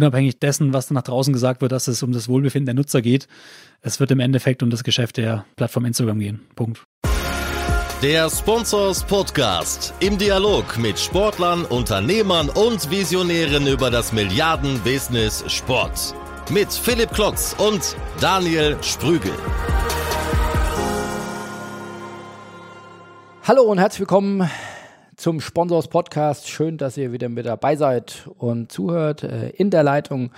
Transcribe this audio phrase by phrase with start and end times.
[0.00, 3.28] unabhängig dessen, was nach draußen gesagt wird, dass es um das Wohlbefinden der Nutzer geht.
[3.82, 6.40] Es wird im Endeffekt um das Geschäft der Plattform Instagram gehen.
[6.56, 6.82] Punkt.
[8.02, 16.14] Der Sponsors Podcast im Dialog mit Sportlern, Unternehmern und Visionären über das Milliarden-Business Sport.
[16.48, 19.32] Mit Philipp Klotz und Daniel Sprügel.
[23.46, 24.48] Hallo und herzlich willkommen
[25.20, 26.48] zum Sponsors Podcast.
[26.48, 29.22] Schön, dass ihr wieder mit dabei seid und zuhört.
[29.22, 30.30] Äh, in der Leitung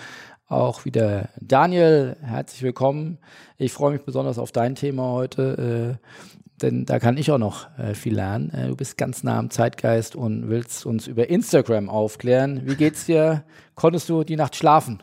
[0.48, 2.16] auch wieder Daniel.
[2.20, 3.19] Herzlich willkommen.
[3.59, 5.98] Ich freue mich besonders auf dein Thema heute.
[6.01, 8.51] Äh, denn da kann ich auch noch äh, viel lernen.
[8.70, 12.62] Du bist ganz nah am Zeitgeist und willst uns über Instagram aufklären.
[12.64, 13.45] Wie geht's dir?
[13.77, 15.01] Konntest du die Nacht schlafen?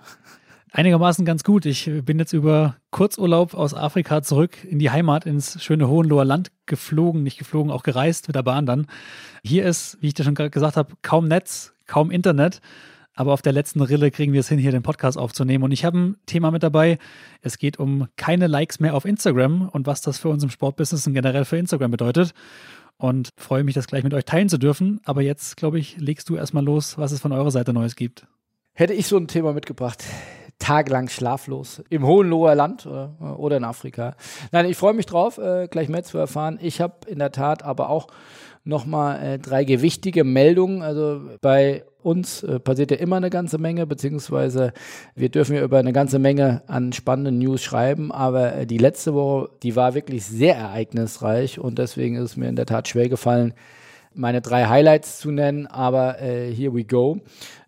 [0.72, 1.66] Einigermaßen ganz gut.
[1.66, 6.52] Ich bin jetzt über Kurzurlaub aus Afrika zurück in die Heimat, ins schöne Hohenloher Land
[6.68, 8.86] geflogen, nicht geflogen, auch gereist mit der Bahn dann.
[9.44, 12.62] Hier ist, wie ich dir schon gesagt habe, kaum Netz, kaum Internet.
[13.16, 15.64] Aber auf der letzten Rille kriegen wir es hin, hier den Podcast aufzunehmen.
[15.64, 17.00] Und ich habe ein Thema mit dabei.
[17.42, 21.06] Es geht um keine Likes mehr auf Instagram und was das für uns im Sportbusiness
[21.08, 22.34] und generell für Instagram bedeutet.
[22.98, 25.02] Und freue mich, das gleich mit euch teilen zu dürfen.
[25.04, 28.28] Aber jetzt, glaube ich, legst du erstmal los, was es von eurer Seite Neues gibt.
[28.74, 30.06] Hätte ich so ein Thema mitgebracht.
[30.60, 34.16] Tagelang schlaflos im Hohenloher Land oder, äh, oder in Afrika.
[34.52, 36.60] Nein, ich freue mich drauf, äh, gleich mehr zu erfahren.
[36.62, 38.08] Ich habe in der Tat aber auch
[38.64, 40.82] nochmal äh, drei gewichtige Meldungen.
[40.82, 44.74] Also bei uns äh, passiert ja immer eine ganze Menge, beziehungsweise
[45.16, 49.14] wir dürfen ja über eine ganze Menge an spannenden News schreiben, aber äh, die letzte
[49.14, 53.10] Woche, die war wirklich sehr ereignisreich und deswegen ist es mir in der Tat schwer
[53.10, 53.54] gefallen,
[54.14, 57.20] meine drei Highlights zu nennen, aber äh, here we go.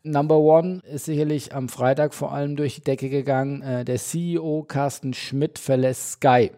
[0.04, 3.62] Number one ist sicherlich am Freitag vor allem durch die Decke gegangen.
[3.62, 6.52] Äh, der CEO Carsten Schmidt verlässt Sky.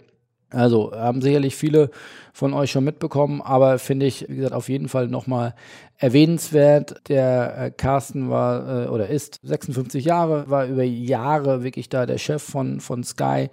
[0.49, 1.89] Also haben sicherlich viele
[2.31, 5.55] von euch schon mitbekommen, aber finde ich, wie gesagt, auf jeden Fall nochmal
[5.97, 7.01] erwähnenswert.
[7.09, 12.19] Der äh, Carsten war äh, oder ist 56 Jahre, war über Jahre wirklich da der
[12.19, 13.49] Chef von, von Sky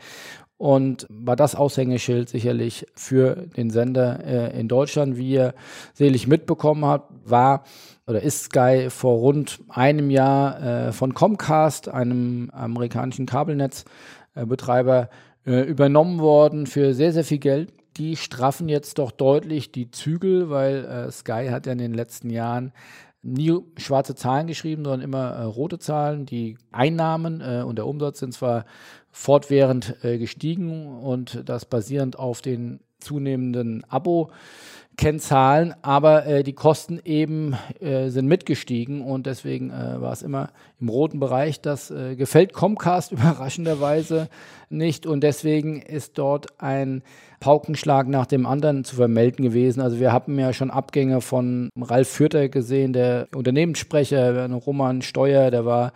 [0.61, 5.17] und war das Aushängeschild sicherlich für den Sender äh, in Deutschland.
[5.17, 5.55] Wie ihr
[5.95, 7.65] selig mitbekommen habt, war
[8.07, 15.09] oder ist Sky vor rund einem Jahr äh, von Comcast, einem amerikanischen Kabelnetzbetreiber,
[15.47, 17.73] äh, übernommen worden für sehr, sehr viel Geld.
[17.97, 22.29] Die straffen jetzt doch deutlich die Zügel, weil äh, Sky hat ja in den letzten
[22.29, 22.75] Jahren
[23.23, 26.27] nie schwarze Zahlen geschrieben, sondern immer äh, rote Zahlen.
[26.27, 28.65] Die Einnahmen äh, und der Umsatz sind zwar
[29.11, 34.31] fortwährend äh, gestiegen und das basierend auf den zunehmenden Abo.
[34.97, 40.51] Kennzahlen, aber äh, die Kosten eben äh, sind mitgestiegen und deswegen äh, war es immer
[40.81, 41.61] im roten Bereich.
[41.61, 44.29] Das äh, gefällt Comcast überraschenderweise
[44.69, 47.03] nicht und deswegen ist dort ein
[47.41, 49.81] Paukenschlag nach dem anderen zu vermelden gewesen.
[49.81, 55.65] Also wir haben ja schon Abgänge von Ralf Fürther gesehen, der Unternehmenssprecher, Roman Steuer, der
[55.65, 55.93] war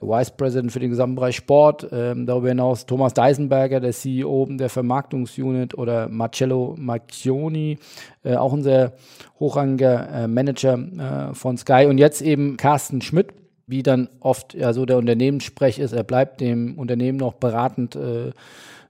[0.00, 1.88] Vice President für den gesamten Bereich Sport.
[1.92, 7.78] Ähm, darüber hinaus Thomas Deisenberger, der CEO der Vermarktungsunit oder Marcello Macchioni,
[8.22, 8.92] äh, auch ein sehr
[9.40, 11.86] hochrangiger äh, Manager äh, von Sky.
[11.88, 13.32] Und jetzt eben Carsten Schmidt,
[13.68, 15.92] wie dann oft ja so der Unternehmenssprech ist.
[15.92, 18.32] Er bleibt dem Unternehmen noch beratend äh,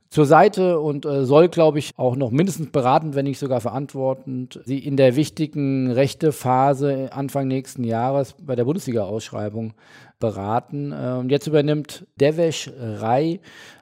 [0.09, 4.61] zur Seite und äh, soll, glaube ich, auch noch mindestens beratend, wenn nicht sogar verantwortend,
[4.65, 9.75] sie in der wichtigen rechte Phase Anfang nächsten Jahres bei der Bundesliga-Ausschreibung
[10.19, 10.93] beraten.
[10.93, 13.41] Äh, und jetzt übernimmt Devesh Rai,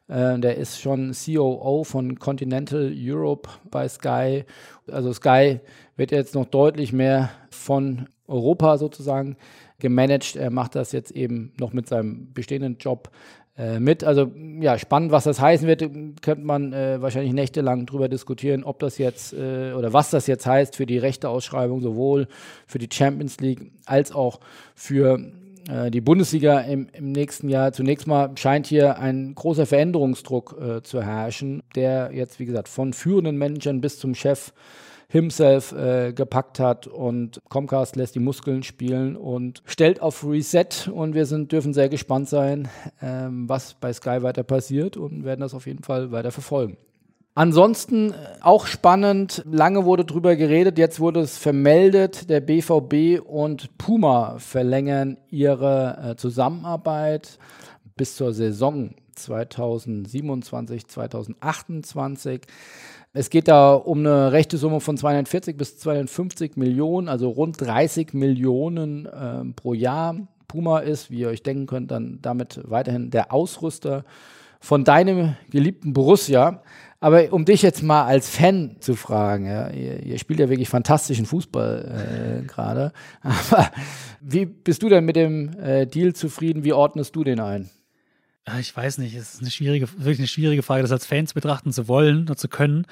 [0.09, 4.45] äh, der ist schon COO von Continental Europe bei Sky.
[4.91, 5.61] Also Sky
[5.97, 9.37] wird jetzt noch deutlich mehr von Europa sozusagen
[9.79, 10.37] gemanagt.
[10.37, 13.11] Er macht das jetzt eben noch mit seinem bestehenden Job
[13.59, 14.05] äh, mit.
[14.05, 15.81] Also ja, spannend, was das heißen wird,
[16.23, 20.47] könnte man äh, wahrscheinlich nächtelang drüber diskutieren, ob das jetzt äh, oder was das jetzt
[20.47, 22.29] heißt für die rechte Ausschreibung, sowohl
[22.67, 24.41] für die Champions League als auch
[24.75, 25.33] für
[25.69, 27.73] äh, die Bundesliga im, im, nächsten Jahr.
[27.73, 32.93] Zunächst mal scheint hier ein großer Veränderungsdruck äh, zu herrschen, der jetzt, wie gesagt, von
[32.93, 34.53] führenden Managern bis zum Chef
[35.17, 41.15] himself äh, gepackt hat und Comcast lässt die Muskeln spielen und stellt auf Reset und
[41.15, 42.69] wir sind, dürfen sehr gespannt sein,
[43.01, 46.77] ähm, was bei Sky weiter passiert und werden das auf jeden Fall weiter verfolgen.
[47.35, 53.77] Ansonsten äh, auch spannend, lange wurde drüber geredet, jetzt wurde es vermeldet, der BVB und
[53.79, 57.39] Puma verlängern ihre äh, Zusammenarbeit
[57.97, 62.43] bis zur Saison 2027, 2028.
[63.17, 68.13] Es geht da um eine rechte Summe von 240 bis 250 Millionen, also rund 30
[68.13, 70.17] Millionen äh, pro Jahr.
[70.49, 74.05] Puma ist, wie ihr euch denken könnt, dann damit weiterhin der Ausrüster
[74.61, 76.63] von deinem geliebten Borussia.
[77.01, 80.69] Aber um dich jetzt mal als Fan zu fragen, ja, ihr, ihr spielt ja wirklich
[80.69, 82.93] fantastischen Fußball äh, gerade.
[83.23, 83.71] Aber
[84.21, 86.65] wie bist du denn mit dem äh, Deal zufrieden?
[86.65, 87.71] Wie ordnest du den ein?
[88.61, 91.73] Ich weiß nicht, es ist eine schwierige, wirklich eine schwierige Frage, das als Fans betrachten
[91.73, 92.87] zu wollen oder zu können.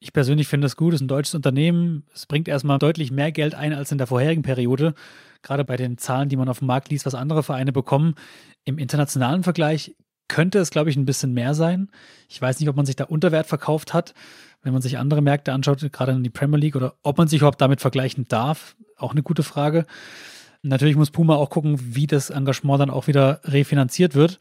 [0.00, 2.04] Ich persönlich finde es gut, es ist ein deutsches Unternehmen.
[2.12, 4.94] Es bringt erstmal deutlich mehr Geld ein als in der vorherigen Periode.
[5.42, 8.16] Gerade bei den Zahlen, die man auf dem Markt liest, was andere Vereine bekommen.
[8.64, 9.94] Im internationalen Vergleich
[10.26, 11.88] könnte es, glaube ich, ein bisschen mehr sein.
[12.28, 14.14] Ich weiß nicht, ob man sich da unter Wert verkauft hat,
[14.62, 17.38] wenn man sich andere Märkte anschaut, gerade in die Premier League, oder ob man sich
[17.38, 18.74] überhaupt damit vergleichen darf.
[18.96, 19.86] Auch eine gute Frage.
[20.62, 24.38] Natürlich muss Puma auch gucken, wie das Engagement dann auch wieder refinanziert wird.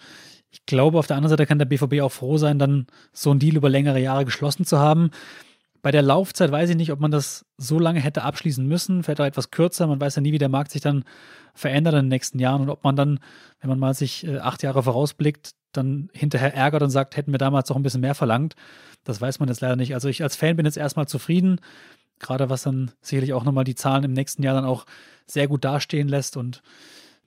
[0.51, 3.39] Ich glaube, auf der anderen Seite kann der BVB auch froh sein, dann so einen
[3.39, 5.11] Deal über längere Jahre geschlossen zu haben.
[5.81, 9.21] Bei der Laufzeit weiß ich nicht, ob man das so lange hätte abschließen müssen, vielleicht
[9.21, 9.87] auch etwas kürzer.
[9.87, 11.05] Man weiß ja nie, wie der Markt sich dann
[11.55, 13.19] verändert in den nächsten Jahren und ob man dann,
[13.59, 17.39] wenn man mal sich äh, acht Jahre vorausblickt, dann hinterher ärgert und sagt, hätten wir
[17.39, 18.55] damals noch ein bisschen mehr verlangt.
[19.03, 19.93] Das weiß man jetzt leider nicht.
[19.93, 21.59] Also ich als Fan bin jetzt erstmal zufrieden,
[22.19, 24.85] gerade was dann sicherlich auch nochmal die Zahlen im nächsten Jahr dann auch
[25.25, 26.37] sehr gut dastehen lässt.
[26.37, 26.61] Und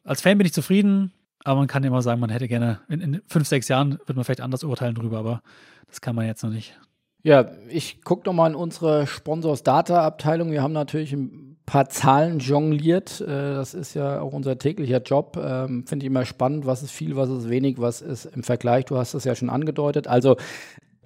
[0.04, 1.12] als Fan bin ich zufrieden,
[1.44, 4.24] aber man kann immer sagen, man hätte gerne, in, in fünf, sechs Jahren wird man
[4.24, 5.42] vielleicht anders urteilen drüber, aber
[5.86, 6.74] das kann man jetzt noch nicht.
[7.22, 10.50] Ja, ich gucke nochmal in unsere Sponsors Data Abteilung.
[10.50, 13.20] Wir haben natürlich ein paar Zahlen jongliert.
[13.20, 15.38] Äh, das ist ja auch unser täglicher Job.
[15.42, 18.84] Ähm, finde ich immer spannend, was ist viel, was ist wenig, was ist im Vergleich.
[18.84, 20.06] Du hast es ja schon angedeutet.
[20.06, 20.36] Also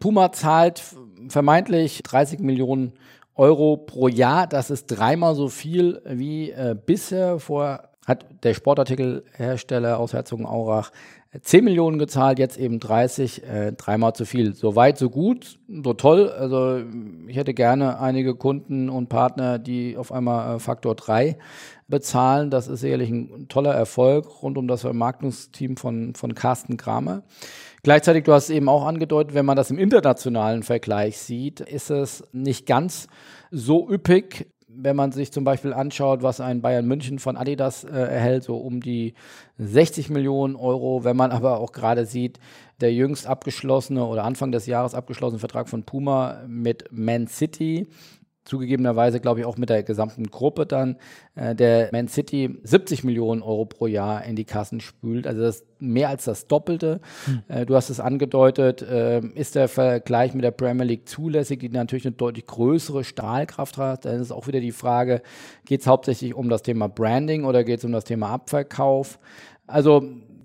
[0.00, 0.82] Puma zahlt
[1.28, 2.94] vermeintlich 30 Millionen
[3.34, 4.48] Euro pro Jahr.
[4.48, 7.38] Das ist dreimal so viel wie äh, bisher.
[7.38, 10.90] Vor hat der Sportartikelhersteller aus Herzogenaurach
[11.38, 14.54] 10 Millionen gezahlt, jetzt eben 30, äh, dreimal zu viel.
[14.54, 16.30] So weit, so gut, so toll.
[16.30, 16.80] Also
[17.26, 21.36] ich hätte gerne einige Kunden und Partner, die auf einmal äh, Faktor 3
[21.86, 22.48] bezahlen.
[22.50, 27.24] Das ist sicherlich ein toller Erfolg rund um das Vermarktungsteam von, von Carsten Kramer.
[27.82, 31.90] Gleichzeitig, du hast es eben auch angedeutet, wenn man das im internationalen Vergleich sieht, ist
[31.90, 33.06] es nicht ganz
[33.50, 37.88] so üppig wenn man sich zum Beispiel anschaut, was ein Bayern München von Adidas äh,
[37.88, 39.14] erhält, so um die
[39.56, 41.04] 60 Millionen Euro.
[41.04, 42.38] Wenn man aber auch gerade sieht,
[42.80, 47.88] der jüngst abgeschlossene oder Anfang des Jahres abgeschlossene Vertrag von Puma mit Man City,
[48.48, 50.96] zugegebenerweise, glaube ich, auch mit der gesamten Gruppe dann,
[51.34, 55.26] äh, der Man City 70 Millionen Euro pro Jahr in die Kassen spült.
[55.26, 57.00] Also das ist mehr als das Doppelte.
[57.26, 57.42] Hm.
[57.48, 61.68] Äh, du hast es angedeutet, äh, ist der Vergleich mit der Premier League zulässig, die
[61.68, 64.06] natürlich eine deutlich größere Stahlkraft hat.
[64.06, 65.22] Dann ist auch wieder die Frage,
[65.66, 69.18] geht es hauptsächlich um das Thema Branding oder geht es um das Thema Abverkauf?
[69.66, 70.02] Also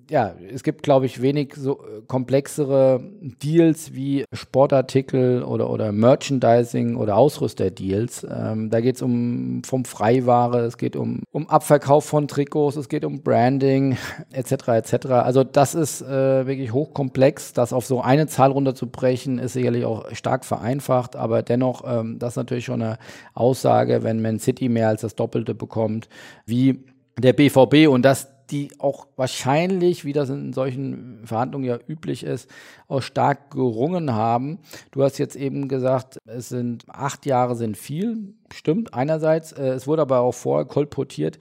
[0.10, 3.02] ja, es gibt, glaube ich, wenig so äh, komplexere
[3.44, 8.28] Deals wie Sportartikel oder, oder Merchandising oder Ausrüster-Deals.
[8.30, 12.90] Ähm, da geht es um vom Freiware, es geht um, um Abverkauf von Trikots, es
[12.90, 13.98] geht um Branding
[14.32, 14.68] etc.
[14.70, 15.06] etc.
[15.08, 17.54] Also das ist äh, wirklich hochkomplex.
[17.54, 22.34] Das auf so eine Zahl runterzubrechen, ist sicherlich auch stark vereinfacht, aber dennoch, ähm, das
[22.34, 22.98] ist natürlich schon eine
[23.34, 26.10] Aussage, wenn Man City mehr als das Doppelte bekommt,
[26.46, 26.84] wie
[27.18, 32.50] der BVB und das die auch wahrscheinlich, wie das in solchen Verhandlungen ja üblich ist,
[32.88, 34.60] auch stark gerungen haben.
[34.92, 39.52] Du hast jetzt eben gesagt, es sind acht Jahre sind viel, stimmt einerseits.
[39.54, 41.40] Äh, es wurde aber auch vorher kolportiert,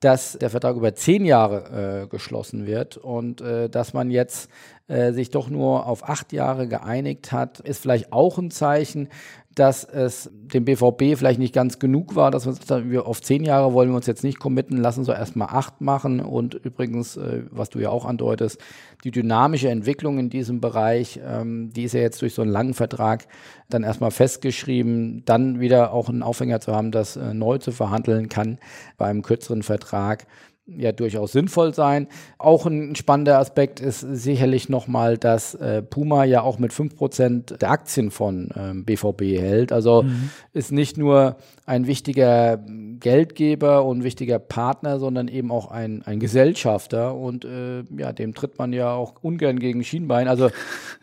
[0.00, 4.50] dass der Vertrag über zehn Jahre äh, geschlossen wird und äh, dass man jetzt
[4.88, 9.08] äh, sich doch nur auf acht Jahre geeinigt hat, ist vielleicht auch ein Zeichen,
[9.54, 13.72] dass es dem BVB vielleicht nicht ganz genug war, dass wir, wir auf zehn Jahre
[13.72, 16.20] wollen wir uns jetzt nicht committen, lassen uns erstmal acht machen.
[16.20, 18.58] Und übrigens, äh, was du ja auch andeutest,
[19.04, 22.74] die dynamische Entwicklung in diesem Bereich, ähm, die ist ja jetzt durch so einen langen
[22.74, 23.26] Vertrag
[23.68, 28.28] dann erstmal festgeschrieben, dann wieder auch einen Aufhänger zu haben, das äh, neu zu verhandeln
[28.28, 28.58] kann
[28.96, 30.26] bei einem kürzeren Vertrag
[30.66, 32.06] ja durchaus sinnvoll sein.
[32.38, 37.70] Auch ein spannender Aspekt ist sicherlich nochmal, dass äh, Puma ja auch mit 5% der
[37.70, 39.72] Aktien von ähm, BVB hält.
[39.72, 40.30] Also mhm.
[40.52, 42.58] ist nicht nur ein wichtiger
[43.00, 47.16] Geldgeber und wichtiger Partner, sondern eben auch ein, ein Gesellschafter.
[47.16, 50.28] Und äh, ja, dem tritt man ja auch ungern gegen Schienbein.
[50.28, 50.50] Also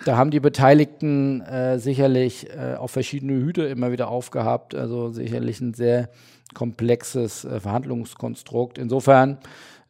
[0.05, 4.73] da haben die Beteiligten äh, sicherlich äh, auf verschiedene Hüte immer wieder aufgehabt.
[4.73, 6.09] Also sicherlich ein sehr
[6.53, 8.77] komplexes äh, Verhandlungskonstrukt.
[8.77, 9.37] Insofern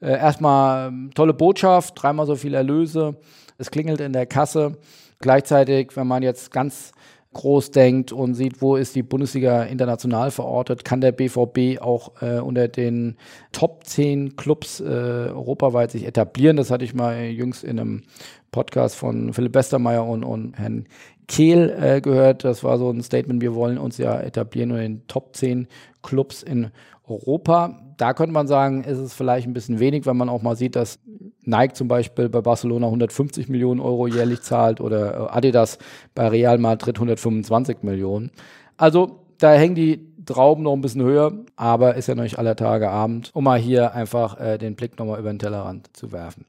[0.02, 3.16] äh, erstmal ähm, tolle Botschaft, dreimal so viel Erlöse,
[3.58, 4.78] es klingelt in der Kasse.
[5.20, 6.94] Gleichzeitig, wenn man jetzt ganz
[7.34, 12.40] groß denkt und sieht, wo ist die Bundesliga international verortet, kann der BVB auch äh,
[12.40, 13.18] unter den
[13.52, 16.58] Top 10 Clubs äh, europaweit sich etablieren.
[16.58, 18.04] Das hatte ich mal jüngst in einem
[18.52, 20.86] Podcast von Philipp Westermeier und, und Herrn
[21.30, 22.44] Kehl äh, gehört.
[22.44, 25.68] Das war so ein Statement, wir wollen uns ja etablieren unter den Top 10
[26.02, 26.72] Clubs in
[27.08, 27.80] Europa.
[27.98, 30.76] da könnte man sagen, ist es vielleicht ein bisschen wenig, wenn man auch mal sieht,
[30.76, 31.00] dass
[31.44, 35.80] Nike zum Beispiel bei Barcelona 150 Millionen Euro jährlich zahlt oder Adidas
[36.14, 38.32] bei Real Madrid 125 Millionen.
[38.78, 42.56] Also da hängen die Trauben noch ein bisschen höher, aber ist ja noch nicht aller
[42.56, 46.46] Tage Abend, um mal hier einfach äh, den Blick nochmal über den Tellerrand zu werfen.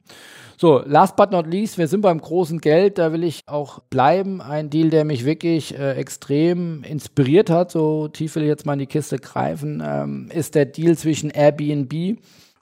[0.57, 4.43] So, last but not least, wir sind beim großen Geld, da will ich auch bleiben.
[4.43, 8.75] Ein Deal, der mich wirklich äh, extrem inspiriert hat, so tief will ich jetzt mal
[8.75, 12.19] in die Kiste greifen, ähm, ist der Deal zwischen Airbnb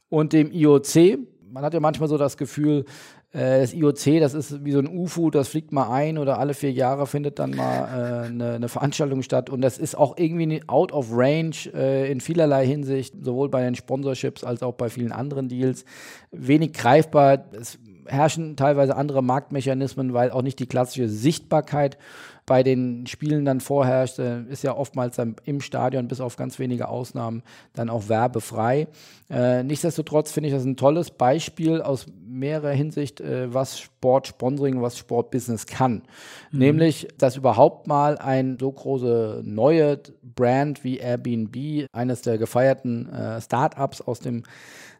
[0.08, 1.18] und dem IOC.
[1.50, 2.84] Man hat ja manchmal so das Gefühl,
[3.32, 6.72] das IOC, das ist wie so ein UFO, das fliegt mal ein oder alle vier
[6.72, 9.50] Jahre findet dann mal äh, eine, eine, Veranstaltung statt.
[9.50, 13.74] Und das ist auch irgendwie out of range äh, in vielerlei Hinsicht, sowohl bei den
[13.74, 15.84] Sponsorships als auch bei vielen anderen Deals.
[16.30, 17.44] Wenig greifbar.
[17.52, 21.98] Es herrschen teilweise andere Marktmechanismen, weil auch nicht die klassische Sichtbarkeit
[22.48, 26.58] bei den Spielen dann vorherrscht, äh, ist ja oftmals dann im Stadion, bis auf ganz
[26.58, 27.42] wenige Ausnahmen,
[27.74, 28.88] dann auch werbefrei.
[29.28, 34.96] Äh, nichtsdestotrotz finde ich das ein tolles Beispiel aus mehrerer Hinsicht, äh, was Sportsponsoring, was
[34.96, 36.02] Sportbusiness kann.
[36.50, 36.58] Mhm.
[36.58, 43.42] Nämlich, dass überhaupt mal ein so große neue Brand wie Airbnb, eines der gefeierten äh,
[43.42, 44.44] Startups aus dem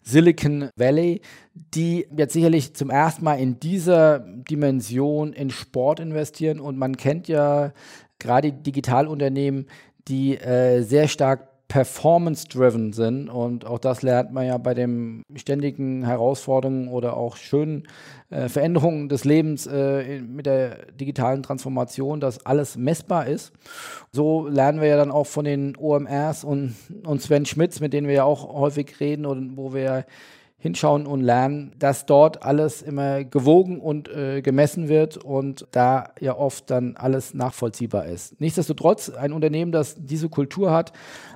[0.08, 1.20] Silicon Valley,
[1.54, 6.60] die jetzt sicherlich zum ersten Mal in dieser Dimension in Sport investieren.
[6.60, 7.72] Und man kennt ja
[8.18, 9.66] gerade Digitalunternehmen,
[10.08, 13.28] die äh, sehr stark performance-driven sind.
[13.28, 17.86] Und auch das lernt man ja bei den ständigen Herausforderungen oder auch schönen
[18.30, 23.52] äh, Veränderungen des Lebens äh, mit der digitalen Transformation, dass alles messbar ist.
[24.12, 28.08] So lernen wir ja dann auch von den OMRs und, und Sven Schmitz, mit denen
[28.08, 30.06] wir ja auch häufig reden und wo wir
[30.60, 36.36] hinschauen und lernen, dass dort alles immer gewogen und äh, gemessen wird und da ja
[36.36, 38.40] oft dann alles nachvollziehbar ist.
[38.40, 40.92] Nichtsdestotrotz, ein Unternehmen, das diese Kultur hat,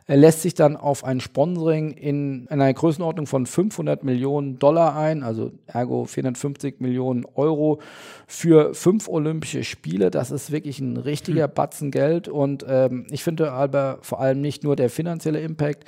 [0.08, 4.96] äh, lässt sich dann auf ein Sponsoring in, in einer Größenordnung von 500 Millionen Dollar
[4.96, 7.80] ein, also ergo 450 Millionen Euro
[8.26, 10.10] für fünf Olympische Spiele.
[10.10, 11.54] Das ist wirklich ein richtiger hm.
[11.54, 15.84] Batzen Geld und ähm, ich finde aber vor allem nicht nur der finanzielle Impact,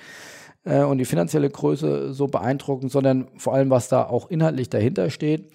[0.64, 5.10] äh, und die finanzielle Größe so beeindruckend, sondern vor allem, was da auch inhaltlich dahinter
[5.10, 5.50] steht.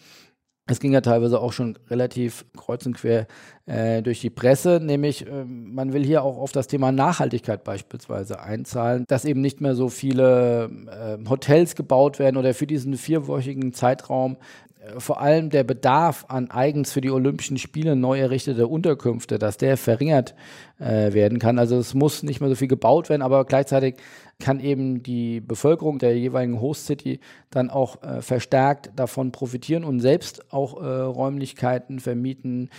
[0.71, 3.25] Es ging ja teilweise auch schon relativ kreuz und quer
[3.65, 8.39] äh, durch die Presse, nämlich äh, man will hier auch auf das Thema Nachhaltigkeit beispielsweise
[8.39, 13.73] einzahlen, dass eben nicht mehr so viele äh, Hotels gebaut werden oder für diesen vierwöchigen
[13.73, 14.37] Zeitraum
[14.79, 19.57] äh, vor allem der Bedarf an eigens für die Olympischen Spiele neu errichtete Unterkünfte, dass
[19.57, 20.35] der verringert
[20.77, 21.57] äh, werden kann.
[21.57, 23.95] Also es muss nicht mehr so viel gebaut werden, aber gleichzeitig
[24.39, 27.19] kann eben die Bevölkerung der jeweiligen Host City
[27.49, 32.69] dann auch äh, verstärkt davon profitieren und selbst auch äh, Räumlichkeiten vermieten.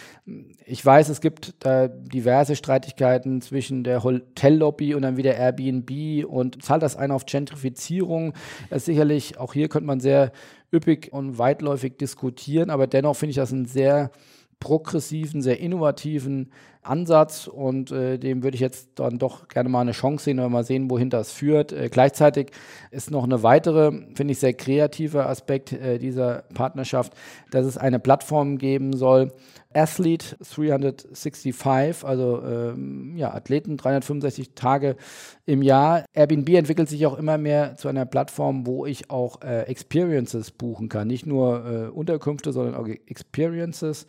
[0.64, 6.62] Ich weiß, es gibt da diverse Streitigkeiten zwischen der Hotellobby und dann wieder Airbnb und
[6.62, 8.32] zahlt das ein auf Gentrifizierung.
[8.70, 10.32] Das sicherlich, auch hier könnte man sehr
[10.72, 14.10] üppig und weitläufig diskutieren, aber dennoch finde ich das ein sehr
[14.60, 19.92] progressiven, sehr innovativen Ansatz und äh, dem würde ich jetzt dann doch gerne mal eine
[19.92, 21.72] Chance sehen oder mal sehen, wohin das führt.
[21.72, 22.52] Äh, gleichzeitig
[22.90, 27.12] ist noch eine weitere, finde ich, sehr kreative Aspekt äh, dieser Partnerschaft,
[27.50, 29.32] dass es eine Plattform geben soll,
[29.72, 34.96] Athlete 365, also ähm, ja, Athleten 365 Tage
[35.46, 36.04] im Jahr.
[36.12, 40.88] Airbnb entwickelt sich auch immer mehr zu einer Plattform, wo ich auch äh, Experiences buchen
[40.88, 41.06] kann.
[41.06, 44.08] Nicht nur äh, Unterkünfte, sondern auch Experiences.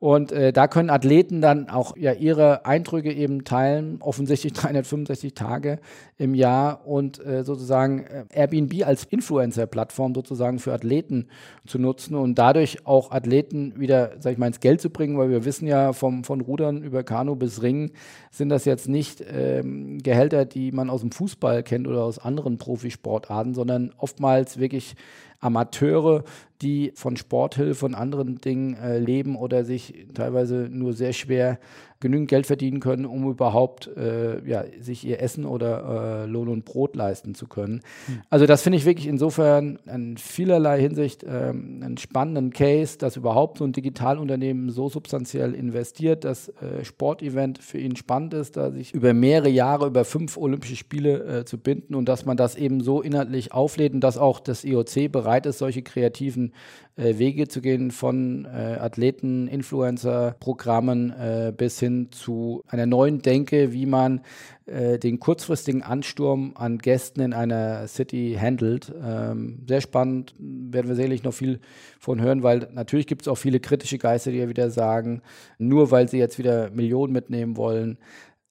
[0.00, 5.80] Und äh, da können Athleten dann auch ja ihre Eindrücke eben teilen, offensichtlich 365 Tage
[6.16, 11.26] im Jahr und äh, sozusagen äh, Airbnb als Influencer-Plattform sozusagen für Athleten
[11.66, 15.30] zu nutzen und dadurch auch Athleten wieder, sag ich mal, ins Geld zu bringen, weil
[15.30, 17.90] wir wissen ja vom, von Rudern über Kanu bis Ringen
[18.30, 22.58] sind das jetzt nicht ähm, Gehälter, die man aus dem Fußball kennt oder aus anderen
[22.58, 24.94] Profisportarten, sondern oftmals wirklich
[25.40, 26.24] Amateure,
[26.62, 31.58] die von Sporthilfe und anderen Dingen äh, leben oder sich teilweise nur sehr schwer
[32.00, 36.64] genügend Geld verdienen können, um überhaupt äh, ja, sich ihr Essen oder äh, Lohn und
[36.64, 37.80] Brot leisten zu können.
[38.06, 38.22] Mhm.
[38.30, 43.58] Also das finde ich wirklich insofern in vielerlei Hinsicht ähm, einen spannenden Case, dass überhaupt
[43.58, 48.94] so ein Digitalunternehmen so substanziell investiert, dass äh, Sportevent für ihn spannend ist, da sich
[48.94, 52.80] über mehrere Jahre, über fünf Olympische Spiele äh, zu binden und dass man das eben
[52.80, 56.52] so inhaltlich auflädt und dass auch das IOC bereit ist, solche kreativen
[56.98, 63.86] Wege zu gehen von äh, Athleten, Influencer-Programmen äh, bis hin zu einer neuen Denke, wie
[63.86, 64.20] man
[64.66, 68.92] äh, den kurzfristigen Ansturm an Gästen in einer City handelt.
[69.02, 71.60] Ähm, sehr spannend, werden wir sicherlich noch viel
[72.00, 75.22] von hören, weil natürlich gibt es auch viele kritische Geister, die ja wieder sagen,
[75.58, 77.98] nur weil sie jetzt wieder Millionen mitnehmen wollen,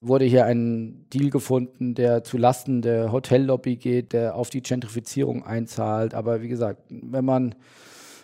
[0.00, 5.44] wurde hier ein Deal gefunden, der zu Lasten der Hotellobby geht, der auf die Gentrifizierung
[5.44, 6.14] einzahlt.
[6.14, 7.54] Aber wie gesagt, wenn man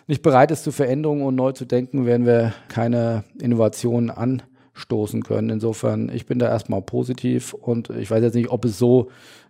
[0.07, 5.49] nicht bereit ist zu Veränderungen und neu zu denken, werden wir keine Innovationen anstoßen können.
[5.49, 9.09] Insofern, ich bin da erstmal positiv und ich weiß jetzt nicht, ob es so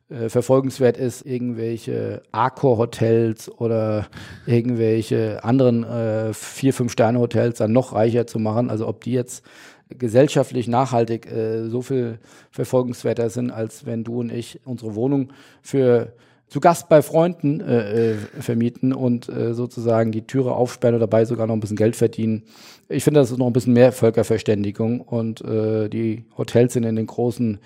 [0.09, 4.07] äh, verfolgenswert ist, irgendwelche Accor-Hotels oder
[4.45, 8.69] irgendwelche anderen äh, vier, fünf Sterne-Hotels dann noch reicher zu machen.
[8.69, 9.43] Also ob die jetzt
[9.89, 12.19] gesellschaftlich nachhaltig äh, so viel
[12.51, 15.29] verfolgenswerter sind, als wenn du und ich unsere Wohnung
[15.61, 16.13] für
[16.47, 21.25] zu Gast bei Freunden äh, äh, vermieten und äh, sozusagen die Türe aufsperren oder dabei
[21.25, 22.43] sogar noch ein bisschen Geld verdienen.
[22.87, 26.95] Ich finde, das ist noch ein bisschen mehr Völkerverständigung und äh, die Hotels sind in
[26.95, 27.59] den großen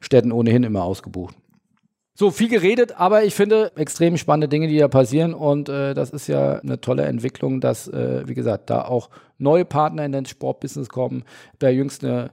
[0.00, 1.34] Städten ohnehin immer ausgebucht.
[2.14, 5.32] So, viel geredet, aber ich finde extrem spannende Dinge, die da passieren.
[5.32, 9.08] Und äh, das ist ja eine tolle Entwicklung, dass, wie gesagt, da auch
[9.38, 11.24] neue Partner in den Sportbusiness kommen.
[11.58, 12.30] Da jüngst eine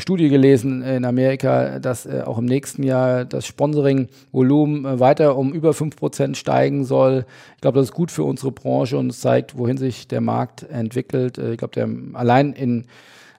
[0.00, 5.52] Studie gelesen in Amerika, dass äh, auch im nächsten Jahr das Sponsoring-Volumen äh, weiter um
[5.52, 7.26] über 5% steigen soll.
[7.54, 11.38] Ich glaube, das ist gut für unsere Branche und zeigt, wohin sich der Markt entwickelt.
[11.38, 12.86] Äh, ich glaube, der allein in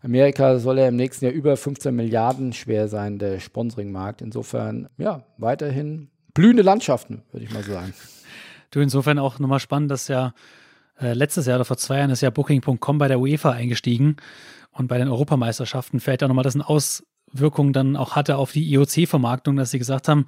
[0.02, 4.22] Amerika soll er im nächsten Jahr über 15 Milliarden schwer sein, der Sponsoringmarkt.
[4.22, 7.94] Insofern, ja, weiterhin blühende Landschaften, würde ich mal sagen.
[8.72, 10.34] Du, insofern auch nochmal spannend, dass ja
[11.02, 14.18] äh, letztes Jahr oder vor zwei Jahren ist ja Booking.com bei der UEFA eingestiegen
[14.78, 18.72] und bei den Europameisterschaften fällt ja nochmal, dass eine Auswirkung dann auch hatte auf die
[18.74, 20.26] IOC-Vermarktung, dass sie gesagt haben,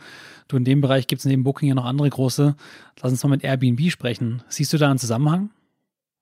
[0.48, 2.56] du in dem Bereich gibt es neben Booking ja noch andere große,
[3.02, 4.44] lass uns mal mit Airbnb sprechen.
[4.48, 5.50] Siehst du da einen Zusammenhang?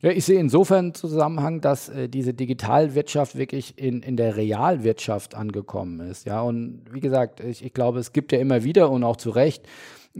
[0.01, 5.99] Ja, ich sehe insofern Zusammenhang, dass äh, diese Digitalwirtschaft wirklich in, in der Realwirtschaft angekommen
[6.01, 6.25] ist.
[6.25, 9.29] Ja, und wie gesagt, ich, ich glaube, es gibt ja immer wieder und auch zu
[9.29, 9.67] Recht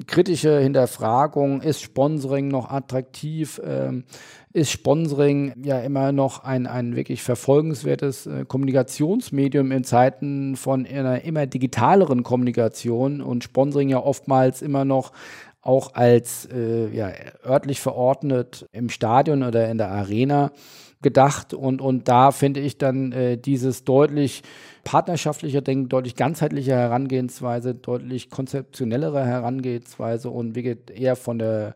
[0.07, 3.61] kritische Hinterfragung, ist Sponsoring noch attraktiv?
[3.63, 4.03] Ähm,
[4.53, 11.23] ist Sponsoring ja immer noch ein, ein wirklich verfolgenswertes äh, Kommunikationsmedium in Zeiten von einer
[11.25, 15.11] immer digitaleren Kommunikation und Sponsoring ja oftmals immer noch
[15.61, 17.11] auch als äh, ja,
[17.45, 20.51] örtlich verordnet im Stadion oder in der Arena
[21.01, 21.53] gedacht.
[21.53, 24.43] Und, und da finde ich dann äh, dieses deutlich
[24.85, 31.75] partnerschaftlicher Denken, deutlich ganzheitlicher Herangehensweise, deutlich konzeptionellere Herangehensweise und wirklich eher von der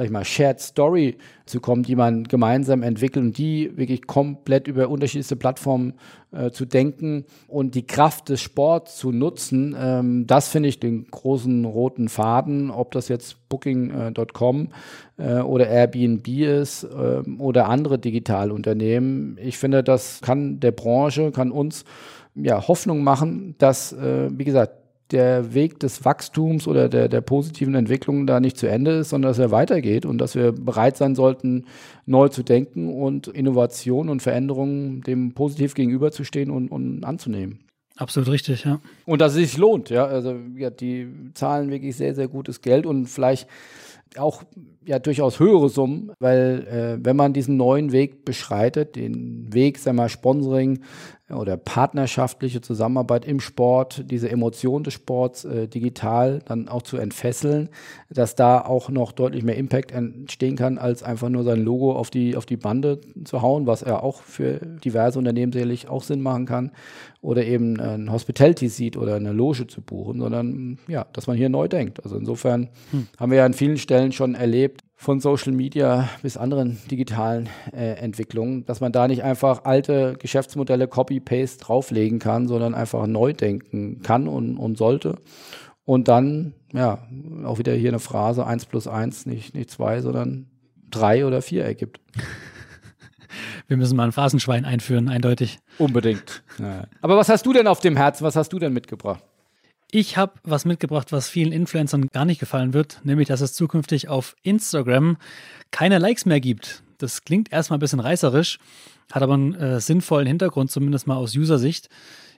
[0.00, 4.66] sag ich mal, Shared Story zu kommen, die man gemeinsam entwickelt und die wirklich komplett
[4.66, 5.92] über unterschiedlichste Plattformen
[6.32, 11.06] äh, zu denken und die Kraft des Sports zu nutzen, ähm, das finde ich den
[11.10, 14.68] großen roten Faden, ob das jetzt Booking.com
[15.18, 19.38] äh, oder Airbnb ist äh, oder andere Digitalunternehmen.
[19.42, 21.84] Ich finde, das kann der Branche, kann uns
[22.42, 24.72] ja, Hoffnung machen, dass, äh, wie gesagt,
[25.12, 29.30] der Weg des Wachstums oder der, der positiven Entwicklung da nicht zu Ende ist, sondern
[29.30, 31.66] dass er weitergeht und dass wir bereit sein sollten,
[32.06, 37.60] neu zu denken und Innovation und Veränderungen dem positiv gegenüberzustehen und, und anzunehmen.
[37.96, 38.80] Absolut richtig, ja.
[39.04, 40.06] Und dass es sich lohnt, ja.
[40.06, 43.46] Also ja, die zahlen wirklich sehr, sehr gutes Geld und vielleicht
[44.16, 44.42] auch
[44.86, 49.96] ja durchaus höhere Summen, weil äh, wenn man diesen neuen Weg beschreitet, den Weg, sagen
[49.96, 50.80] wir mal, Sponsoring
[51.32, 57.68] oder partnerschaftliche Zusammenarbeit im Sport, diese Emotion des Sports äh, digital dann auch zu entfesseln,
[58.08, 62.10] dass da auch noch deutlich mehr Impact entstehen kann, als einfach nur sein Logo auf
[62.10, 66.20] die, auf die Bande zu hauen, was ja auch für diverse Unternehmen sicherlich auch Sinn
[66.20, 66.72] machen kann,
[67.22, 71.50] oder eben ein Hospitality sieht oder eine Loge zu buchen, sondern ja, dass man hier
[71.50, 72.02] neu denkt.
[72.02, 73.08] Also insofern hm.
[73.18, 77.94] haben wir ja an vielen Stellen schon erlebt, von Social Media bis anderen digitalen äh,
[77.94, 84.02] Entwicklungen, dass man da nicht einfach alte Geschäftsmodelle Copy-Paste drauflegen kann, sondern einfach neu denken
[84.02, 85.16] kann und, und sollte.
[85.86, 86.98] Und dann, ja,
[87.44, 90.50] auch wieder hier eine Phrase, eins plus eins, nicht, nicht zwei, sondern
[90.90, 91.98] drei oder vier ergibt.
[93.68, 95.60] Wir müssen mal ein Phrasenschwein einführen, eindeutig.
[95.78, 96.42] Unbedingt.
[96.58, 96.84] Ja.
[97.00, 98.22] Aber was hast du denn auf dem Herzen?
[98.22, 99.24] Was hast du denn mitgebracht?
[99.92, 104.08] Ich habe was mitgebracht, was vielen Influencern gar nicht gefallen wird, nämlich dass es zukünftig
[104.08, 105.16] auf Instagram
[105.72, 106.84] keine Likes mehr gibt.
[106.98, 108.58] Das klingt erstmal ein bisschen reißerisch,
[109.10, 111.88] hat aber einen äh, sinnvollen Hintergrund, zumindest mal aus User-Sicht.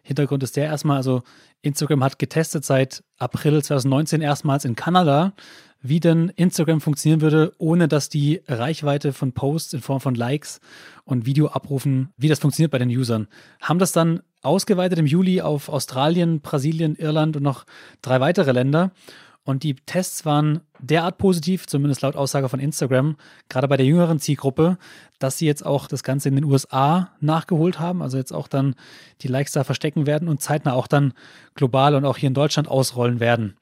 [0.03, 1.23] Hintergrund ist der erstmal, also
[1.61, 5.35] Instagram hat getestet seit April 2019 erstmals in Kanada,
[5.83, 10.61] wie denn Instagram funktionieren würde, ohne dass die Reichweite von Posts in Form von Likes
[11.05, 13.29] und Videoabrufen, wie das funktioniert bei den Usern.
[13.61, 17.65] Haben das dann ausgeweitet im Juli auf Australien, Brasilien, Irland und noch
[18.03, 18.91] drei weitere Länder.
[19.45, 23.17] Und die Tests waren derart positiv, zumindest laut Aussage von Instagram,
[23.49, 24.79] gerade bei der jüngeren Zielgruppe,
[25.19, 28.77] dass sie jetzt auch das Ganze in den USA nachgeholt haben, also jetzt auch dann
[29.21, 31.13] die Likes da verstecken werden und zeitnah auch dann
[31.57, 33.57] global und auch hier in Deutschland ausrollen werden.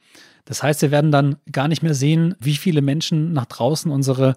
[0.45, 4.35] Das heißt, wir werden dann gar nicht mehr sehen, wie viele Menschen nach draußen unsere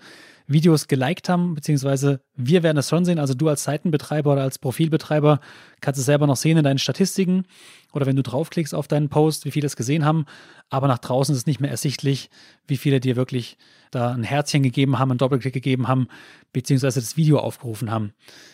[0.47, 4.59] Videos geliked haben, beziehungsweise wir werden es schon sehen, also du als Seitenbetreiber oder als
[4.59, 5.39] Profilbetreiber
[5.81, 7.45] kannst es selber noch sehen in deinen Statistiken
[7.93, 10.25] oder wenn du draufklickst auf deinen Post, wie viele es gesehen haben,
[10.69, 12.29] aber nach draußen ist es nicht mehr ersichtlich,
[12.67, 13.57] wie viele dir wirklich
[13.91, 16.07] da ein Herzchen gegeben haben, einen Doppelklick gegeben haben,
[16.51, 18.13] beziehungsweise das Video aufgerufen haben.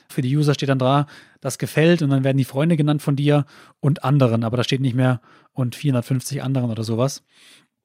[0.09, 1.07] Für die User steht dann da,
[1.41, 3.45] das gefällt und dann werden die Freunde genannt von dir
[3.79, 5.21] und anderen, aber da steht nicht mehr
[5.53, 7.23] und 450 anderen oder sowas.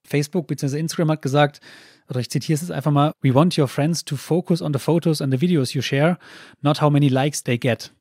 [0.04, 0.78] Facebook bzw.
[0.78, 1.60] Instagram hat gesagt,
[2.08, 4.78] oder ich zitiere es jetzt einfach mal, We want your friends to focus on the
[4.78, 6.18] photos and the videos you share,
[6.60, 7.92] not how many likes they get.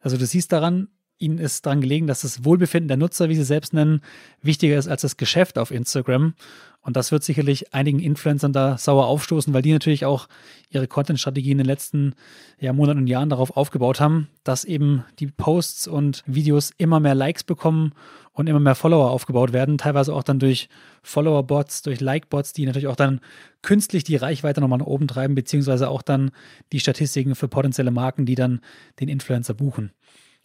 [0.00, 3.44] Also du siehst daran, ihnen ist daran gelegen, dass das Wohlbefinden der Nutzer, wie sie
[3.44, 4.00] selbst nennen,
[4.42, 6.34] wichtiger ist als das Geschäft auf Instagram.
[6.84, 10.28] Und das wird sicherlich einigen Influencern da sauer aufstoßen, weil die natürlich auch
[10.68, 12.14] ihre Content-Strategie in den letzten
[12.60, 17.14] ja, Monaten und Jahren darauf aufgebaut haben, dass eben die Posts und Videos immer mehr
[17.14, 17.92] Likes bekommen
[18.34, 20.68] und immer mehr Follower aufgebaut werden, teilweise auch dann durch
[21.02, 23.20] Follower-Bots, durch Like-Bots, die natürlich auch dann
[23.62, 26.32] künstlich die Reichweite nochmal nach oben treiben, beziehungsweise auch dann
[26.72, 28.60] die Statistiken für potenzielle Marken, die dann
[29.00, 29.92] den Influencer buchen.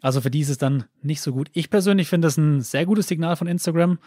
[0.02, 1.50] Also für die ist es dann nicht so gut.
[1.54, 4.00] Ich persönlich finde es ein sehr gutes Signal von Instagram,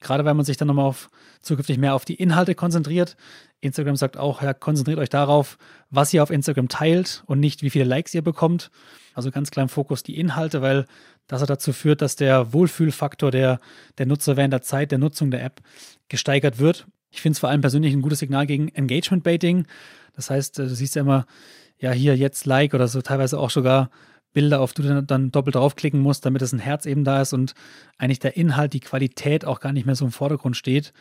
[0.00, 3.16] gerade weil man sich dann nochmal auf zukünftig mehr auf die Inhalte konzentriert.
[3.60, 5.58] Instagram sagt auch, ja, konzentriert euch darauf,
[5.90, 8.70] was ihr auf Instagram teilt und nicht, wie viele Likes ihr bekommt.
[9.14, 10.84] Also ganz klar im Fokus die Inhalte, weil
[11.26, 13.58] das dazu führt, dass der Wohlfühlfaktor der,
[13.98, 15.60] der Nutzer während der Zeit der Nutzung der App
[16.08, 16.86] gesteigert wird.
[17.10, 19.66] Ich finde es vor allem persönlich ein gutes Signal gegen Engagement-Baiting.
[20.14, 21.26] Das heißt, du siehst ja immer,
[21.78, 23.90] ja, hier jetzt Like oder so, teilweise auch sogar
[24.38, 27.32] Bilder, auf die du dann doppelt draufklicken musst, damit es ein Herz eben da ist
[27.32, 27.54] und
[27.98, 30.92] eigentlich der Inhalt, die Qualität auch gar nicht mehr so im Vordergrund steht.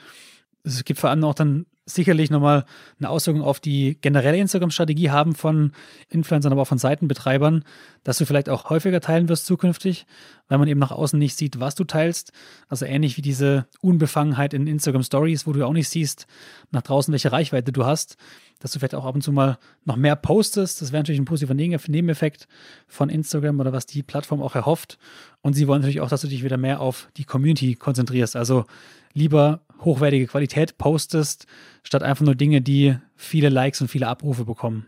[0.63, 2.65] Es gibt vor allem auch dann sicherlich nochmal
[2.99, 5.71] eine Auswirkung auf die generelle Instagram-Strategie haben von
[6.09, 7.63] Influencern, aber auch von Seitenbetreibern,
[8.03, 10.05] dass du vielleicht auch häufiger teilen wirst zukünftig,
[10.49, 12.33] weil man eben nach außen nicht sieht, was du teilst.
[12.67, 16.27] Also ähnlich wie diese Unbefangenheit in Instagram Stories, wo du auch nicht siehst,
[16.71, 18.17] nach draußen, welche Reichweite du hast,
[18.59, 20.81] dass du vielleicht auch ab und zu mal noch mehr postest.
[20.81, 22.47] Das wäre natürlich ein positiver Nebeneffekt
[22.87, 24.97] von Instagram oder was die Plattform auch erhofft.
[25.41, 28.35] Und sie wollen natürlich auch, dass du dich wieder mehr auf die Community konzentrierst.
[28.35, 28.65] Also
[29.13, 31.47] lieber hochwertige Qualität postest,
[31.87, 34.87] statt einfach nur Dinge, die viele Likes und viele Abrufe bekommen.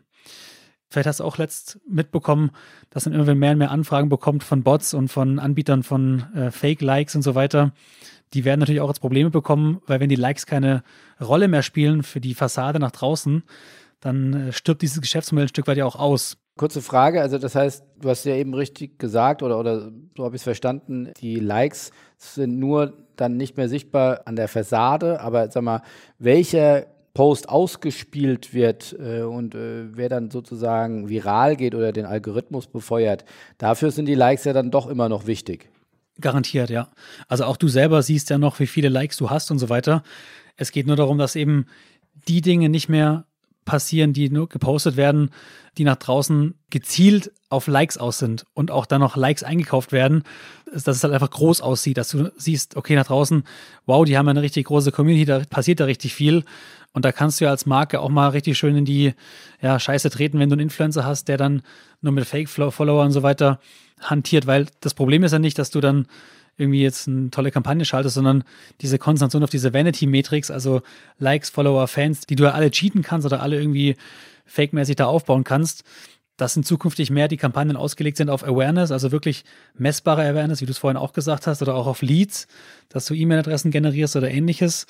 [0.90, 2.52] Vielleicht hast du auch letzt mitbekommen,
[2.90, 6.52] dass man immer mehr und mehr Anfragen bekommt von Bots und von Anbietern von äh,
[6.52, 7.74] Fake-Likes und so weiter.
[8.34, 10.84] Die werden natürlich auch als Probleme bekommen, weil wenn die Likes keine
[11.22, 13.44] Rolle mehr spielen für die Fassade nach draußen,
[14.02, 16.38] dann äh, stirbt dieses Geschäftsmodell ein Stück weit ja auch aus.
[16.60, 19.80] Kurze Frage, also das heißt, du hast ja eben richtig gesagt oder, oder
[20.18, 24.50] so habe ich es verstanden, die Likes sind nur dann nicht mehr sichtbar an der
[24.50, 25.84] Fassade, aber sag mal,
[26.18, 32.68] welcher Post ausgespielt wird äh, und äh, wer dann sozusagen viral geht oder den Algorithmus
[32.68, 33.24] befeuert,
[33.58, 35.70] dafür sind die Likes ja dann doch immer noch wichtig.
[36.20, 36.90] Garantiert, ja.
[37.30, 40.04] Also auch du selber siehst ja noch, wie viele Likes du hast und so weiter.
[40.58, 41.68] Es geht nur darum, dass eben
[42.28, 43.29] die Dinge nicht mehr
[43.66, 45.32] passieren, die nur gepostet werden,
[45.78, 50.24] die nach draußen gezielt auf Likes aus sind und auch dann noch Likes eingekauft werden,
[50.72, 53.44] dass es halt einfach groß aussieht, dass du siehst, okay, nach draußen,
[53.86, 56.44] wow, die haben eine richtig große Community, da passiert da richtig viel.
[56.92, 59.14] Und da kannst du ja als Marke auch mal richtig schön in die
[59.62, 61.62] ja, Scheiße treten, wenn du einen Influencer hast, der dann
[62.02, 63.60] nur mit Fake-Follower und so weiter
[64.02, 66.08] hantiert, weil das Problem ist ja nicht, dass du dann
[66.60, 68.44] irgendwie jetzt eine tolle Kampagne schaltest, sondern
[68.82, 70.82] diese Konzentration auf diese Vanity-Matrix, also
[71.18, 73.96] Likes, Follower, Fans, die du ja alle cheaten kannst oder alle irgendwie
[74.46, 75.84] fake-mäßig da aufbauen kannst,
[76.40, 79.44] dass in zukünftig mehr die Kampagnen ausgelegt sind auf Awareness, also wirklich
[79.78, 82.48] messbare Awareness, wie du es vorhin auch gesagt hast, oder auch auf Leads,
[82.88, 84.88] dass du E-Mail-Adressen generierst oder ähnliches.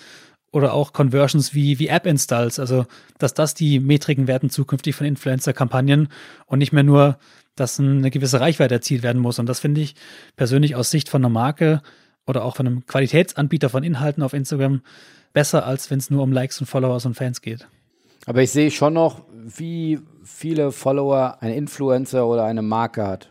[0.52, 2.86] Oder auch Conversions wie, wie App-Installs, also
[3.20, 6.08] dass das die Metriken werden zukünftig von Influencer-Kampagnen
[6.48, 7.20] und nicht mehr nur
[7.60, 9.40] dass eine gewisse Reichweite erzielt werden muss.
[9.40, 9.96] Und das finde ich
[10.36, 11.82] persönlich aus Sicht von einer Marke
[12.26, 14.82] oder auch von einem Qualitätsanbieter von Inhalten auf Instagram
[15.34, 17.68] besser, als wenn es nur um Likes und Followers und Fans geht.
[18.26, 23.30] Aber ich sehe schon noch, wie viele Follower ein Influencer oder eine Marke hat.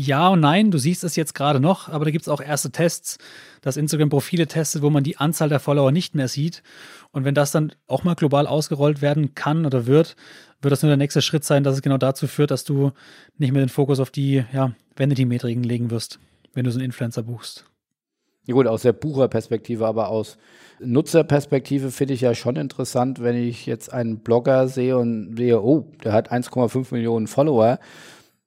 [0.00, 2.70] Ja und nein, du siehst es jetzt gerade noch, aber da gibt es auch erste
[2.70, 3.18] Tests,
[3.62, 6.62] dass Instagram Profile testet, wo man die Anzahl der Follower nicht mehr sieht.
[7.10, 10.14] Und wenn das dann auch mal global ausgerollt werden kann oder wird,
[10.62, 12.92] wird das nur der nächste Schritt sein, dass es genau dazu führt, dass du
[13.38, 16.20] nicht mehr den Fokus auf die ja, Vanity-Metriken legen wirst,
[16.54, 17.64] wenn du so einen Influencer buchst.
[18.46, 20.38] Ja gut, aus der Bucherperspektive, aber aus
[20.78, 25.90] Nutzerperspektive finde ich ja schon interessant, wenn ich jetzt einen Blogger sehe und sehe, oh,
[26.04, 27.80] der hat 1,5 Millionen Follower,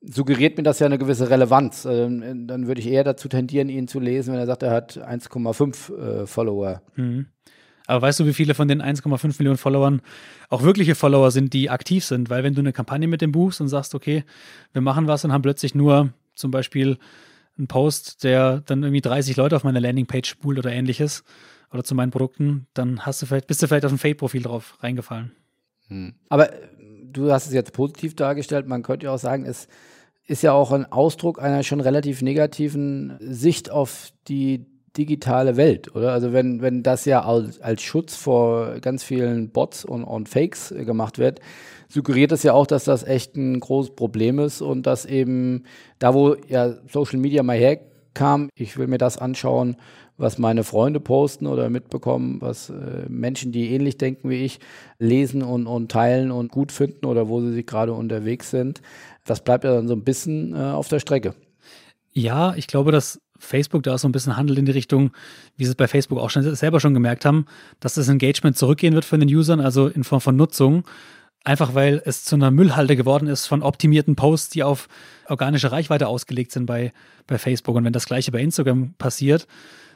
[0.02, 1.86] suggeriert mir das ja eine gewisse Relevanz.
[1.86, 4.98] Ähm, dann würde ich eher dazu tendieren, ihn zu lesen, wenn er sagt, er hat
[4.98, 6.82] 1,5 äh, Follower.
[6.96, 7.28] Mhm.
[7.88, 10.02] Aber weißt du, wie viele von den 1,5 Millionen Followern
[10.50, 12.30] auch wirkliche Follower sind, die aktiv sind?
[12.30, 14.24] Weil wenn du eine Kampagne mit dem buchst und sagst, okay,
[14.72, 16.98] wir machen was und haben plötzlich nur zum Beispiel
[17.58, 21.24] einen Post, der dann irgendwie 30 Leute auf meiner Landingpage spult oder ähnliches
[21.72, 24.78] oder zu meinen Produkten, dann hast du vielleicht, bist du vielleicht auf ein Fade-Profil drauf
[24.82, 25.32] reingefallen.
[25.88, 26.14] Hm.
[26.30, 26.50] Aber
[27.12, 29.68] du hast es jetzt positiv dargestellt, man könnte ja auch sagen, es
[30.28, 34.66] ist ja auch ein Ausdruck einer schon relativ negativen Sicht auf die
[34.98, 36.12] digitale Welt, oder?
[36.12, 40.74] Also wenn, wenn das ja als, als Schutz vor ganz vielen Bots und, und Fakes
[40.78, 41.40] gemacht wird,
[41.88, 45.64] suggeriert es ja auch, dass das echt ein großes Problem ist und dass eben
[46.00, 47.58] da, wo ja Social Media mal
[48.14, 49.78] herkam, ich will mir das anschauen,
[50.18, 54.60] was meine Freunde posten oder mitbekommen, was äh, Menschen, die ähnlich denken wie ich,
[55.00, 58.82] lesen und, und teilen und gut finden oder wo sie sich gerade unterwegs sind.
[59.26, 61.34] Das bleibt ja dann so ein bisschen äh, auf der Strecke.
[62.14, 65.12] Ja, ich glaube, dass Facebook da so ein bisschen handelt in die Richtung,
[65.58, 67.46] wie sie es bei Facebook auch schon selber schon gemerkt haben,
[67.80, 70.84] dass das Engagement zurückgehen wird von den Usern, also in Form von Nutzung.
[71.44, 74.88] Einfach weil es zu einer Müllhalde geworden ist von optimierten Posts, die auf
[75.28, 76.92] organische Reichweite ausgelegt sind bei,
[77.26, 77.76] bei Facebook.
[77.76, 79.48] Und wenn das gleiche bei Instagram passiert,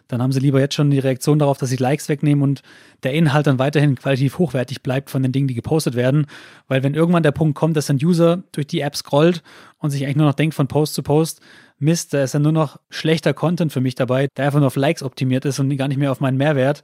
[0.07, 2.61] dann haben sie lieber jetzt schon die Reaktion darauf, dass sie Likes wegnehmen und
[3.03, 6.27] der Inhalt dann weiterhin qualitativ hochwertig bleibt von den Dingen, die gepostet werden.
[6.67, 9.41] Weil wenn irgendwann der Punkt kommt, dass ein User durch die App scrollt
[9.79, 11.41] und sich eigentlich nur noch denkt von Post zu Post,
[11.77, 14.77] Mist, da ist ja nur noch schlechter Content für mich dabei, der einfach nur auf
[14.77, 16.83] Likes optimiert ist und gar nicht mehr auf meinen Mehrwert,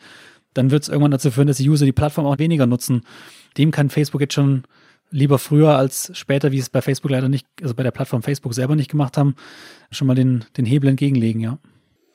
[0.54, 3.02] dann wird es irgendwann dazu führen, dass die User die Plattform auch weniger nutzen.
[3.58, 4.64] Dem kann Facebook jetzt schon
[5.12, 8.54] lieber früher als später, wie es bei Facebook leider nicht, also bei der Plattform Facebook
[8.54, 9.36] selber nicht gemacht haben,
[9.92, 11.58] schon mal den, den Hebel entgegenlegen, ja.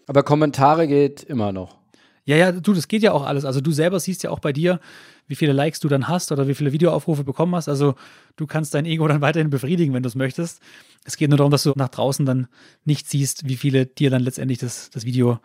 [0.07, 1.79] Aber Kommentare geht immer noch.
[2.25, 3.45] Ja, ja, du, das geht ja auch alles.
[3.45, 4.81] Also du selber siehst ja auch bei dir,
[5.29, 7.69] wie viele Likes du dann hast oder wie viele Videoaufrufe bekommen hast.
[7.69, 7.95] Also
[8.35, 10.61] du kannst dein Ego dann weiterhin befriedigen, wenn du es möchtest.
[11.05, 12.49] Es geht nur darum, dass du nach draußen dann
[12.85, 15.39] nicht siehst, wie viele dir dann letztendlich das, das Video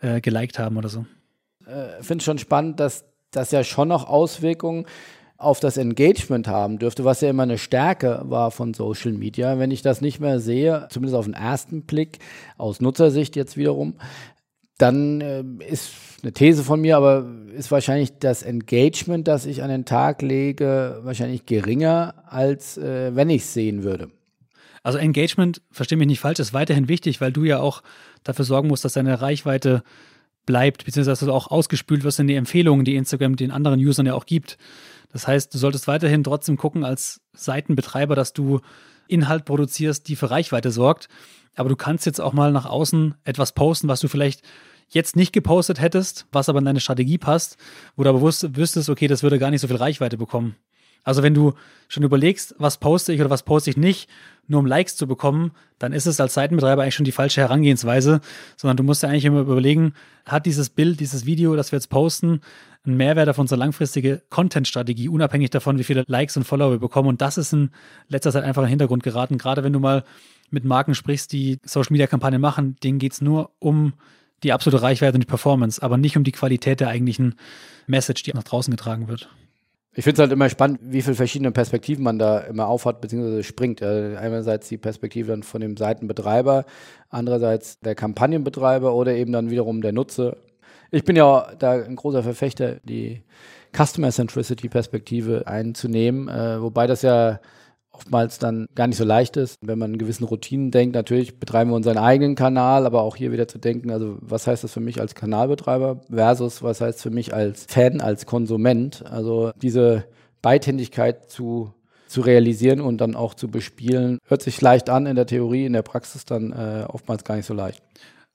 [0.00, 1.04] äh, geliked haben oder so.
[1.70, 4.86] Äh, Finde schon spannend, dass das ja schon noch Auswirkungen
[5.36, 9.58] auf das Engagement haben dürfte, was ja immer eine Stärke war von Social Media.
[9.58, 12.18] Wenn ich das nicht mehr sehe, zumindest auf den ersten Blick,
[12.58, 13.94] aus Nutzersicht jetzt wiederum,
[14.76, 19.70] dann äh, ist eine These von mir, aber ist wahrscheinlich das Engagement, das ich an
[19.70, 24.10] den Tag lege, wahrscheinlich geringer, als äh, wenn ich es sehen würde.
[24.82, 27.82] Also Engagement, verstehe mich nicht falsch, ist weiterhin wichtig, weil du ja auch
[28.24, 29.82] dafür sorgen musst, dass deine Reichweite
[30.50, 34.26] bleibt, beziehungsweise auch ausgespült wirst in die Empfehlungen, die Instagram den anderen Usern ja auch
[34.26, 34.58] gibt.
[35.12, 38.60] Das heißt, du solltest weiterhin trotzdem gucken als Seitenbetreiber, dass du
[39.06, 41.08] Inhalt produzierst, die für Reichweite sorgt.
[41.54, 44.42] Aber du kannst jetzt auch mal nach außen etwas posten, was du vielleicht
[44.88, 47.56] jetzt nicht gepostet hättest, was aber in deine Strategie passt,
[47.94, 50.56] wo du aber wüsstest, okay, das würde gar nicht so viel Reichweite bekommen.
[51.04, 51.54] Also wenn du
[51.88, 54.08] schon überlegst, was poste ich oder was poste ich nicht,
[54.46, 58.20] nur um Likes zu bekommen, dann ist es als Seitenbetreiber eigentlich schon die falsche Herangehensweise,
[58.56, 59.94] sondern du musst ja eigentlich immer überlegen,
[60.26, 62.40] hat dieses Bild, dieses Video, das wir jetzt posten,
[62.84, 67.08] einen Mehrwert auf unsere langfristige Content-Strategie, unabhängig davon, wie viele Likes und Follower wir bekommen.
[67.08, 67.70] Und das ist in
[68.08, 69.38] letzter Zeit einfach in den Hintergrund geraten.
[69.38, 70.04] Gerade wenn du mal
[70.50, 73.92] mit Marken sprichst, die Social-Media-Kampagnen machen, denen geht es nur um
[74.42, 77.34] die absolute Reichweite und die Performance, aber nicht um die Qualität der eigentlichen
[77.86, 79.28] Message, die nach draußen getragen wird.
[79.92, 83.42] Ich finde es halt immer spannend, wie viele verschiedene Perspektiven man da immer aufhat, beziehungsweise
[83.42, 83.82] springt.
[83.82, 86.64] einerseits die Perspektive dann von dem Seitenbetreiber,
[87.08, 90.36] andererseits der Kampagnenbetreiber oder eben dann wiederum der Nutzer.
[90.92, 93.22] Ich bin ja da ein großer Verfechter, die
[93.76, 97.40] Customer Centricity Perspektive einzunehmen, äh, wobei das ja
[97.92, 100.94] oftmals dann gar nicht so leicht ist, wenn man an gewissen Routinen denkt.
[100.94, 104.64] Natürlich betreiben wir unseren eigenen Kanal, aber auch hier wieder zu denken, also was heißt
[104.64, 109.04] das für mich als Kanalbetreiber versus was heißt für mich als Fan, als Konsument.
[109.06, 110.04] Also diese
[110.42, 111.74] Beidhändigkeit zu
[112.10, 115.72] zu realisieren und dann auch zu bespielen, hört sich leicht an in der Theorie, in
[115.72, 117.84] der Praxis dann äh, oftmals gar nicht so leicht.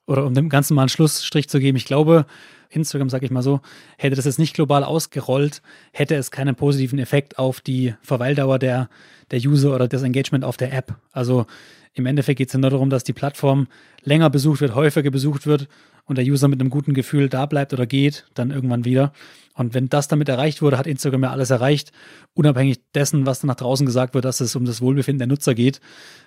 [0.06, 2.26] Oder um dem Ganzen mal einen Schlussstrich zu geben, ich glaube,
[2.70, 3.60] Instagram, sage ich mal so,
[3.96, 8.88] hätte das jetzt nicht global ausgerollt, hätte es keinen positiven Effekt auf die Verweildauer der,
[9.30, 10.94] der User oder das Engagement auf der App.
[11.12, 11.46] Also
[11.94, 13.68] im Endeffekt geht es ja nur darum, dass die Plattform
[14.02, 15.68] länger besucht wird, häufiger besucht wird
[16.04, 19.12] und der User mit einem guten Gefühl da bleibt oder geht, dann irgendwann wieder.
[19.54, 21.92] Und wenn das damit erreicht wurde, hat Instagram ja alles erreicht,
[22.34, 25.54] unabhängig dessen, was dann nach draußen gesagt wird, dass es um das Wohlbefinden der Nutzer
[25.54, 25.80] geht.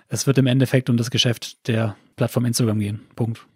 [0.08, 3.00] Es wird im Endeffekt um das Geschäft der Plattform Instagram gehen.
[3.14, 3.46] Punkt.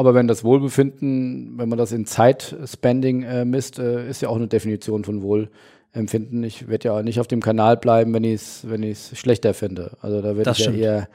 [0.00, 4.36] Aber wenn das Wohlbefinden, wenn man das in Zeitspending äh, misst, äh, ist ja auch
[4.36, 6.42] eine Definition von Wohlempfinden.
[6.42, 9.98] Ich werde ja nicht auf dem Kanal bleiben, wenn ich es wenn ich's schlechter finde.
[10.00, 11.08] Also da werde ich ja eher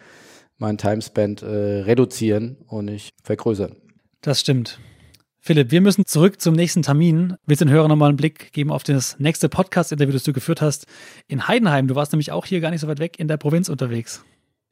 [0.60, 1.48] meinen Timespend äh,
[1.82, 3.76] reduzieren und nicht vergrößern.
[4.21, 4.80] Das stimmt.
[5.39, 7.38] Philipp, wir müssen zurück zum nächsten Termin.
[7.48, 10.62] Willst du den Hörern nochmal einen Blick geben auf das nächste Podcast-Interview, das du geführt
[10.62, 10.86] hast
[11.28, 11.88] in Heidenheim?
[11.88, 14.24] Du warst nämlich auch hier gar nicht so weit weg in der Provinz unterwegs.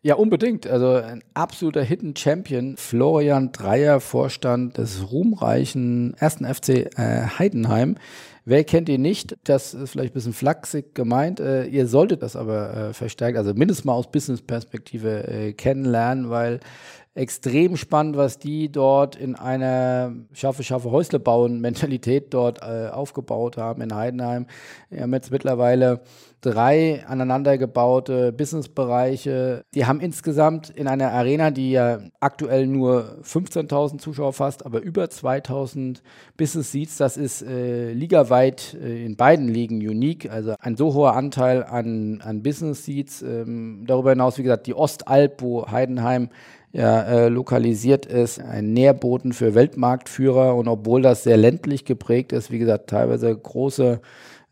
[0.05, 0.67] Ja, unbedingt.
[0.67, 2.75] Also ein absoluter Hidden Champion.
[2.75, 7.95] Florian Dreier, Vorstand des ruhmreichen ersten FC äh, Heidenheim.
[8.43, 9.37] Wer kennt ihn nicht?
[9.45, 11.39] Das ist vielleicht ein bisschen flachsig gemeint.
[11.39, 16.59] Äh, ihr solltet das aber äh, verstärkt, also mindestens mal aus Business-Perspektive äh, kennenlernen, weil
[17.15, 23.57] extrem spannend, was die dort in einer schaffe, schaffe Häusle bauen Mentalität dort äh, aufgebaut
[23.57, 24.47] haben in Heidenheim.
[24.89, 26.01] Wir haben jetzt mittlerweile
[26.41, 29.63] drei aneinandergebaute Businessbereiche.
[29.75, 35.05] Die haben insgesamt in einer Arena, die ja aktuell nur 15.000 Zuschauer fasst, aber über
[35.05, 36.01] 2.000
[36.35, 36.97] Business Seats.
[36.97, 40.29] Das ist äh, ligaweit äh, in beiden Ligen unique.
[40.29, 43.21] Also ein so hoher Anteil an, an Business Seats.
[43.21, 46.29] Ähm, darüber hinaus, wie gesagt, die Ostalb, wo Heidenheim
[46.73, 52.49] ja, äh, lokalisiert ist, ein Nährboden für Weltmarktführer und obwohl das sehr ländlich geprägt ist,
[52.49, 54.01] wie gesagt, teilweise große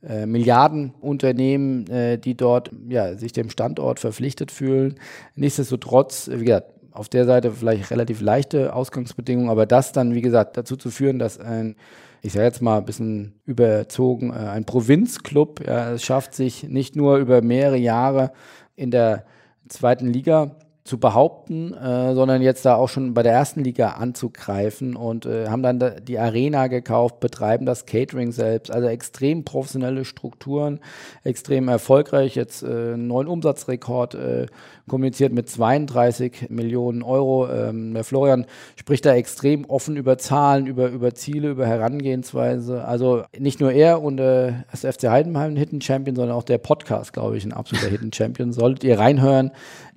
[0.07, 4.95] äh, Milliardenunternehmen, äh, die dort ja, sich dem Standort verpflichtet fühlen.
[5.35, 10.57] Nichtsdestotrotz, wie gesagt, auf der Seite vielleicht relativ leichte Ausgangsbedingungen, aber das dann, wie gesagt,
[10.57, 11.75] dazu zu führen, dass ein,
[12.21, 16.95] ich sage jetzt mal ein bisschen überzogen, äh, ein Provinzclub ja, es schafft, sich nicht
[16.95, 18.31] nur über mehrere Jahre
[18.75, 19.25] in der
[19.69, 24.95] zweiten Liga zu behaupten, äh, sondern jetzt da auch schon bei der ersten Liga anzugreifen
[24.95, 30.05] und äh, haben dann da die Arena gekauft, betreiben das Catering selbst, also extrem professionelle
[30.05, 30.79] Strukturen,
[31.23, 34.47] extrem erfolgreich, jetzt äh, neuen Umsatzrekord äh,
[34.87, 37.47] kommuniziert mit 32 Millionen Euro.
[37.49, 42.83] Ähm, der Florian spricht da extrem offen über Zahlen, über, über Ziele, über Herangehensweise.
[42.85, 46.57] Also nicht nur er und äh, das FC Heidenheim ein Hidden Champion, sondern auch der
[46.57, 48.51] Podcast, glaube ich, ein absoluter Hidden Champion.
[48.51, 49.51] Solltet ihr reinhören.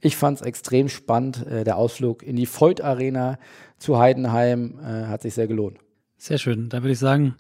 [0.05, 1.47] Ich fand es extrem spannend.
[1.47, 3.38] Äh, der Ausflug in die Voigt Arena
[3.79, 5.79] zu Heidenheim äh, hat sich sehr gelohnt.
[6.19, 6.69] Sehr schön.
[6.69, 7.37] Dann würde ich sagen,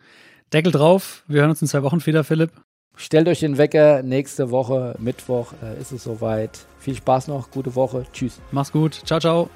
[0.50, 1.24] Deckel drauf.
[1.28, 2.52] Wir hören uns in zwei Wochen wieder, Philipp.
[2.96, 4.02] Stellt euch den Wecker.
[4.02, 6.64] Nächste Woche, Mittwoch, äh, ist es soweit.
[6.78, 7.50] Viel Spaß noch.
[7.50, 8.06] Gute Woche.
[8.14, 8.40] Tschüss.
[8.50, 8.94] Mach's gut.
[9.04, 9.50] Ciao, ciao.